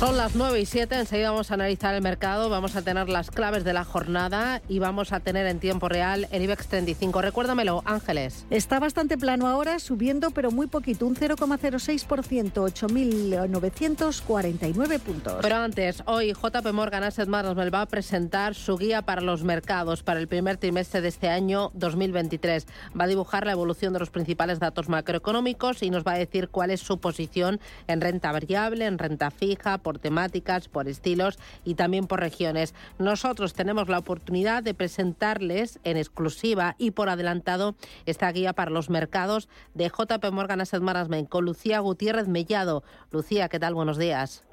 [0.00, 3.30] Son las 9 y 7, enseguida vamos a analizar el mercado, vamos a tener las
[3.30, 7.20] claves de la jornada y vamos a tener en tiempo real el IBEX 35.
[7.20, 8.46] Recuérdamelo, Ángeles.
[8.48, 15.36] Está bastante plano ahora, subiendo pero muy poquito, un 0,06%, 8.949 puntos.
[15.42, 20.02] Pero antes, hoy JP Morgan Asset Management va a presentar su guía para los mercados
[20.02, 22.66] para el primer trimestre de este año 2023.
[22.98, 26.48] Va a dibujar la evolución de los principales datos macroeconómicos y nos va a decir
[26.48, 31.74] cuál es su posición en renta variable, en renta fija, por temáticas, por estilos y
[31.74, 32.74] también por regiones.
[32.98, 37.74] Nosotros tenemos la oportunidad de presentarles en exclusiva y por adelantado
[38.06, 42.82] esta guía para los mercados de JP Morgan Asset Management con Lucía Gutiérrez Mellado.
[43.10, 43.74] Lucía, ¿qué tal?
[43.74, 44.44] Buenos días.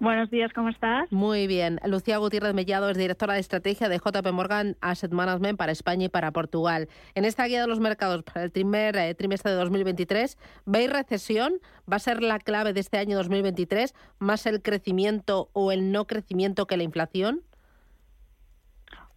[0.00, 1.12] Buenos días, ¿cómo estás?
[1.12, 1.78] Muy bien.
[1.84, 6.08] Lucía Gutiérrez Mellado es directora de estrategia de JP Morgan Asset Management para España y
[6.08, 6.88] para Portugal.
[7.14, 11.52] En esta guía de los mercados para el primer eh, trimestre de 2023, ¿veis recesión?
[11.90, 16.06] ¿Va a ser la clave de este año 2023 más el crecimiento o el no
[16.06, 17.42] crecimiento que la inflación?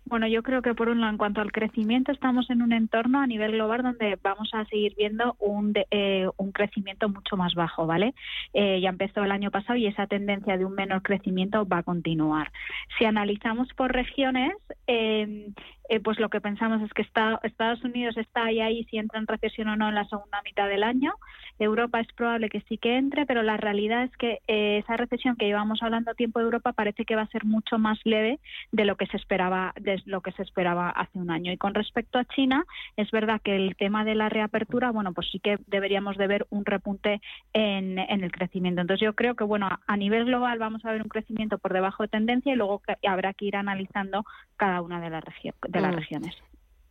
[0.05, 3.21] Bueno, yo creo que por un lado, en cuanto al crecimiento, estamos en un entorno
[3.21, 7.87] a nivel global donde vamos a seguir viendo un, eh, un crecimiento mucho más bajo,
[7.87, 8.13] ¿vale?
[8.53, 11.83] Eh, ya empezó el año pasado y esa tendencia de un menor crecimiento va a
[11.83, 12.51] continuar.
[12.97, 14.53] Si analizamos por regiones,
[14.87, 15.47] eh,
[15.89, 19.27] eh, pues lo que pensamos es que Estados Unidos está ahí, ahí si entra en
[19.27, 21.13] recesión o no en la segunda mitad del año.
[21.59, 25.35] Europa es probable que sí que entre, pero la realidad es que eh, esa recesión
[25.35, 28.39] que llevamos hablando tiempo de Europa parece que va a ser mucho más leve
[28.71, 31.51] de lo que se esperaba de lo que se esperaba hace un año.
[31.51, 32.65] Y con respecto a China,
[32.97, 36.47] es verdad que el tema de la reapertura, bueno, pues sí que deberíamos de ver
[36.49, 37.21] un repunte
[37.53, 38.81] en, el crecimiento.
[38.81, 42.03] Entonces yo creo que bueno, a nivel global vamos a ver un crecimiento por debajo
[42.03, 44.23] de tendencia y luego habrá que ir analizando
[44.55, 45.97] cada una de las regiones de las mm.
[45.97, 46.35] regiones.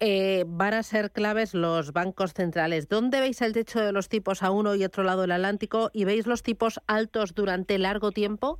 [0.05, 2.89] Eh, van a ser claves los bancos centrales.
[2.89, 5.91] ¿Dónde veis el techo de los tipos a uno y otro lado del Atlántico?
[5.93, 8.59] ¿Y veis los tipos altos durante largo tiempo?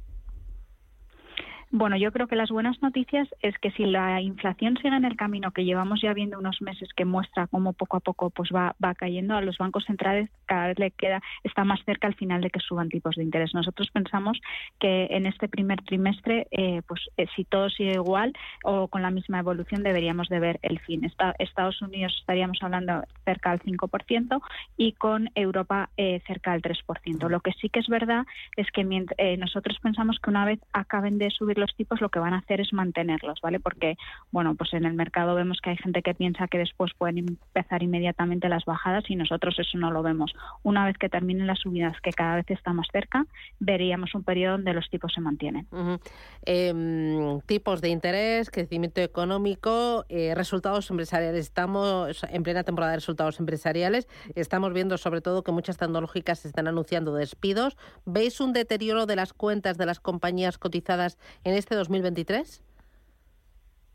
[1.75, 5.17] Bueno, yo creo que las buenas noticias es que si la inflación sigue en el
[5.17, 8.77] camino que llevamos ya viendo unos meses que muestra cómo poco a poco pues va,
[8.85, 12.43] va cayendo, a los bancos centrales cada vez le queda, está más cerca al final
[12.43, 13.55] de que suban tipos de interés.
[13.55, 14.39] Nosotros pensamos
[14.79, 18.35] que en este primer trimestre, eh, pues eh, si todo sigue igual
[18.65, 21.11] o con la misma evolución, deberíamos de ver el fin.
[21.39, 24.43] Estados Unidos estaríamos hablando cerca del 5%
[24.77, 27.31] y con Europa eh, cerca del 3%.
[27.31, 28.27] Lo que sí que es verdad
[28.59, 28.85] es que
[29.39, 32.61] nosotros pensamos que una vez acaben de subir los tipos lo que van a hacer
[32.61, 33.61] es mantenerlos, ¿vale?
[33.61, 33.97] Porque,
[34.33, 37.83] bueno, pues en el mercado vemos que hay gente que piensa que después pueden empezar
[37.83, 40.35] inmediatamente las bajadas y nosotros eso no lo vemos.
[40.65, 43.27] Una vez que terminen las subidas, que cada vez está más cerca,
[43.61, 45.69] veríamos un periodo donde los tipos se mantienen.
[46.45, 51.47] Em, tipos de interés, crecimiento económico, eh, resultados empresariales.
[51.47, 54.09] Estamos en plena temporada de resultados empresariales.
[54.35, 57.77] Estamos viendo sobre todo que muchas tecnológicas están anunciando despidos.
[58.05, 62.63] ¿Veis un deterioro de las cuentas de las compañías cotizadas en en este 2023?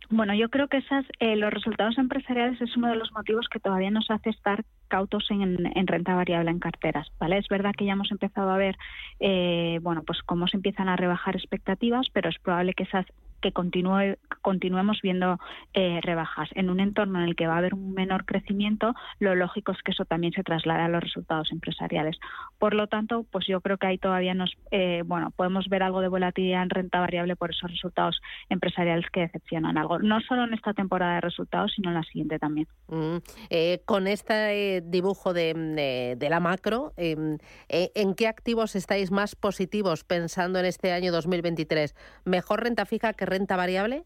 [0.10, 3.60] Bueno, yo creo que esas, eh, los resultados empresariales es uno de los motivos que
[3.60, 7.38] todavía nos hace estar cautos en, renta variable en carteras, ¿vale?
[7.38, 8.78] Es verdad que ya hemos empezado a ver,
[9.20, 13.06] eh, bueno, pues cómo se empiezan a rebajar expectativas, pero es probable que esas
[13.42, 15.40] que continúe, continuemos viendo
[15.74, 16.50] eh, rebajas.
[16.56, 19.82] En un entorno en el que va a haber un menor crecimiento, lo lógico es
[19.84, 22.18] que eso también se traslade a los resultados empresariales.
[22.58, 26.02] Por lo tanto, pues yo creo que ahí todavía nos, eh, bueno, podemos ver algo
[26.02, 28.20] de volatilidad en renta variable por esos resultados
[28.50, 30.00] empresariales que decepcionan algo.
[30.00, 32.68] No solo en esta temporada de resultados, sino en la siguiente también.
[32.88, 33.18] Mm,
[33.50, 37.38] eh, con este dibujo de, de la macro, em,
[37.70, 41.96] ¿en qué activos estáis más positivos pensando en este año 2023?
[42.26, 44.04] ¿Mejor renta fija que renta variable?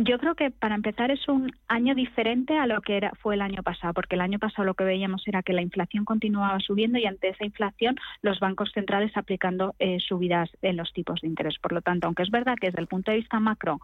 [0.00, 3.40] Yo creo que para empezar es un año diferente a lo que era, fue el
[3.40, 7.00] año pasado, porque el año pasado lo que veíamos era que la inflación continuaba subiendo
[7.00, 11.58] y ante esa inflación los bancos centrales aplicando eh, subidas en los tipos de interés.
[11.58, 13.80] Por lo tanto, aunque es verdad que desde el punto de vista macro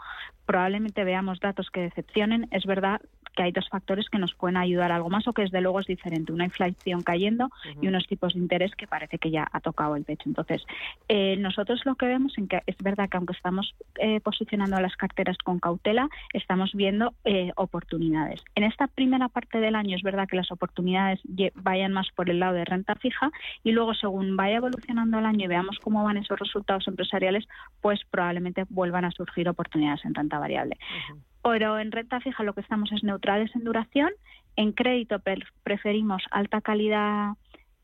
[0.46, 3.00] probablemente veamos datos que decepcionen, es verdad
[3.34, 5.86] que hay dos factores que nos pueden ayudar algo más o que desde luego es
[5.86, 6.32] diferente.
[6.32, 7.50] Una inflación cayendo
[7.80, 10.24] y unos tipos de interés que parece que ya ha tocado el techo.
[10.26, 10.64] Entonces,
[11.08, 14.96] eh, nosotros lo que vemos en que es verdad que aunque estamos eh, posicionando las
[14.96, 18.40] carteras con cautela, estamos viendo eh, oportunidades.
[18.54, 21.20] En esta primera parte del año es verdad que las oportunidades
[21.54, 23.30] vayan más por el lado de renta fija
[23.62, 27.46] y luego según vaya evolucionando el año y veamos cómo van esos resultados empresariales,
[27.80, 30.76] pues probablemente vuelvan a surgir oportunidades en renta variable.
[31.44, 34.10] Pero en renta fija lo que estamos es neutrales en duración.
[34.56, 35.20] En crédito
[35.62, 37.34] preferimos alta calidad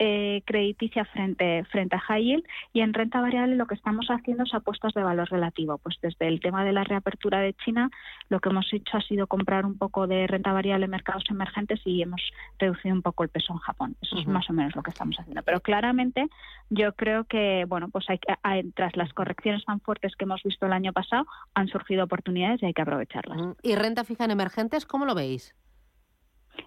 [0.03, 4.45] eh, crediticia frente, frente a high yield y en renta variable lo que estamos haciendo
[4.45, 5.77] es apuestas de valor relativo.
[5.77, 7.91] Pues desde el tema de la reapertura de China,
[8.31, 11.81] lo que hemos hecho ha sido comprar un poco de renta variable en mercados emergentes
[11.85, 12.23] y hemos
[12.59, 13.95] reducido un poco el peso en Japón.
[14.01, 15.43] Eso es más o menos lo que estamos haciendo.
[15.43, 16.29] Pero claramente
[16.71, 20.73] yo creo que, bueno, pues hay, tras las correcciones tan fuertes que hemos visto el
[20.73, 23.55] año pasado, han surgido oportunidades y hay que aprovecharlas.
[23.63, 25.55] ¿Y renta fija en emergentes, cómo lo veis?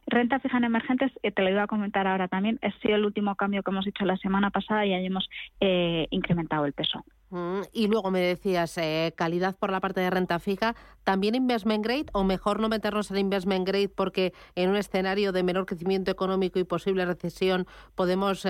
[0.05, 3.05] Renta fija en emergentes, eh, te lo iba a comentar ahora también, ha sido el
[3.05, 5.29] último cambio que hemos hecho la semana pasada y ahí hemos
[5.59, 7.05] eh, incrementado el peso.
[7.29, 11.83] Mm, y luego me decías, eh, calidad por la parte de renta fija, ¿también investment
[11.83, 16.11] grade o mejor no meternos en investment grade porque en un escenario de menor crecimiento
[16.11, 17.65] económico y posible recesión
[17.95, 18.45] podemos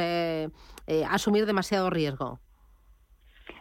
[1.09, 2.39] asumir demasiado riesgo?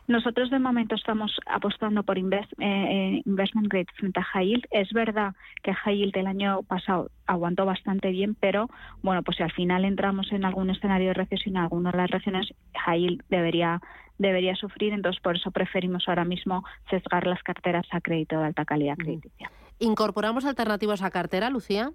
[0.08, 2.22] Nosotros de momento estamos apostando por eh,
[2.58, 4.64] eh, investment grade frente a high yield.
[4.70, 8.68] Es verdad que high yield del año pasado aguantó bastante bien, pero
[9.02, 12.10] bueno, pues si al final entramos en algún escenario de recesión en alguna de las
[12.10, 13.80] regiones, high yield debería
[14.18, 18.64] debería sufrir, entonces por eso preferimos ahora mismo sesgar las carteras a crédito de alta
[18.64, 19.50] calidad crediticia.
[19.78, 21.90] ¿Incorporamos alternativas a cartera, Lucía?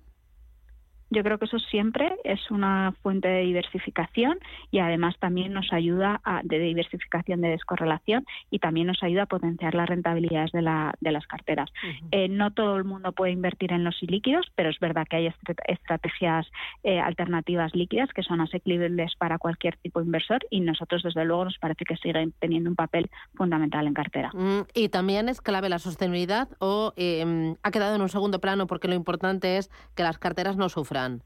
[1.10, 4.40] Yo creo que eso siempre es una fuente de diversificación
[4.72, 9.26] y además también nos ayuda a, de diversificación de descorrelación y también nos ayuda a
[9.28, 11.72] potenciar las rentabilidades de, la, de las carteras.
[12.12, 15.34] Eh, no todo el mundo puede invertir en los ilíquidos, pero es verdad que hay
[15.68, 16.48] estrategias
[16.84, 21.46] eh, alternativas líquidas que son asequibles para cualquier tipo de inversor y nosotros desde luego
[21.46, 24.32] nos parece que siguen teniendo un papel fundamental en cartera.
[24.34, 28.68] Mm, y también es clave la sostenibilidad o em, ha quedado en un segundo plano
[28.68, 31.22] porque lo importante es que las carteras no sufran done.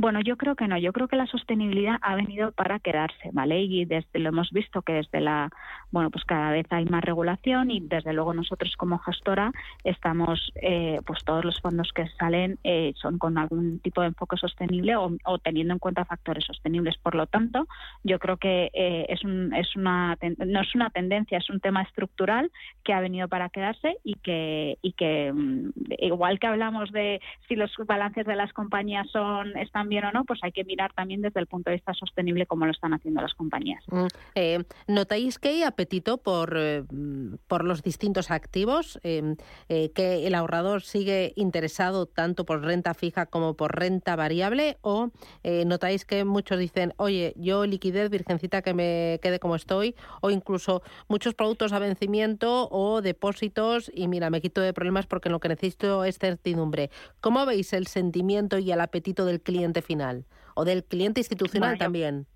[0.00, 0.78] Bueno, yo creo que no.
[0.78, 3.62] Yo creo que la sostenibilidad ha venido para quedarse, ¿vale?
[3.62, 5.50] Y desde lo hemos visto que desde la,
[5.90, 9.50] bueno, pues cada vez hay más regulación y desde luego nosotros como gestora
[9.82, 14.36] estamos, eh, pues todos los fondos que salen eh, son con algún tipo de enfoque
[14.36, 16.96] sostenible o, teniendo en cuenta factores sostenibles.
[16.98, 17.66] Por lo tanto,
[18.04, 20.16] yo creo que eh, es, un, es una,
[20.46, 22.52] no es una tendencia, es un tema estructural
[22.84, 27.56] que ha venido para quedarse y que, y que mm, igual que hablamos de si
[27.56, 31.22] los balances de las compañías son están bien o no, pues hay que mirar también
[31.22, 33.82] desde el punto de vista sostenible como lo están haciendo las compañías.
[33.88, 36.84] Mm, eh, ¿Notáis que hay apetito por, eh,
[37.46, 38.98] por los distintos activos?
[39.02, 39.34] Eh,
[39.68, 44.78] ¿Que el ahorrador sigue interesado tanto por renta fija como por renta variable?
[44.82, 45.10] ¿O
[45.66, 49.94] notáis que muchos dicen, oye, yo liquidez, virgencita, que me quede como estoy?
[50.20, 55.28] O incluso muchos productos a vencimiento o depósitos y mira, me quito de problemas porque
[55.28, 56.90] lo que necesito es certidumbre.
[57.20, 59.77] ¿Cómo veis el sentimiento y el apetito del cliente?
[59.82, 62.26] Final o del cliente institucional también.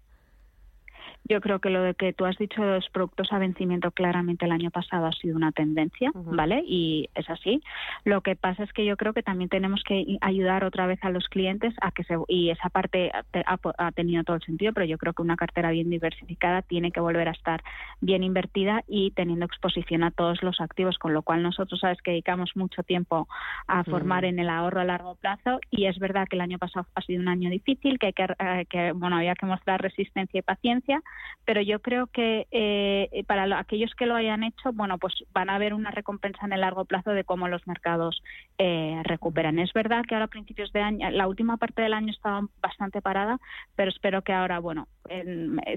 [1.32, 4.44] Yo creo que lo de que tú has dicho de los productos a vencimiento claramente
[4.44, 6.62] el año pasado ha sido una tendencia, ¿vale?
[6.67, 7.62] Y es así.
[8.05, 11.08] Lo que pasa es que yo creo que también tenemos que ayudar otra vez a
[11.08, 14.99] los clientes a que se y esa parte ha, tenido todo el sentido, pero yo
[14.99, 17.62] creo que una cartera bien diversificada tiene que volver a estar
[18.02, 22.11] bien invertida y teniendo exposición a todos los activos, con lo cual nosotros sabes que
[22.11, 23.26] dedicamos mucho tiempo
[23.68, 26.87] a formar en el ahorro a largo plazo y es verdad que el año pasado
[26.95, 30.38] ha sido un año difícil, que hay que, eh, que bueno, había que mostrar resistencia
[30.38, 31.00] y paciencia
[31.45, 35.59] pero yo creo que eh, para aquellos que lo hayan hecho, bueno, pues van a
[35.59, 38.23] ver una recompensa en el largo plazo de cómo los mercados
[38.59, 39.59] eh, recuperan.
[39.59, 43.02] Es verdad que ahora a principios de año, la última parte del año estaba bastante
[43.02, 43.38] parada,
[43.76, 44.88] pero espero que ahora, bueno,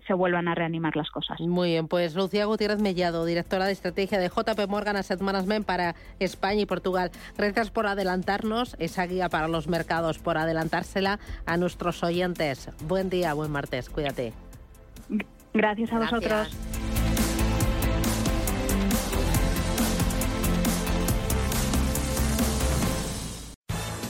[0.08, 1.40] se vuelvan a reanimar las cosas.
[1.42, 5.96] Muy bien, pues Lucía Gutiérrez Mellado, directora de estrategia de JP Morgan Asset Management para
[6.20, 7.12] España y Portugal.
[7.38, 12.70] Gracias por adelantarnos esa guía para los mercados, por adelantársela a nuestros oyentes.
[12.88, 14.45] Buen día, buen martes, cuídate.
[15.54, 16.56] Gracias a vosotros.